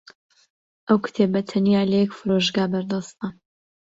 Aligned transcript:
ئەو 0.87 0.97
کتێبە 1.05 1.41
تەنیا 1.49 1.81
لە 1.89 1.95
یەک 2.01 2.11
فرۆشگا 2.17 2.65
بەردەستە. 2.71 3.27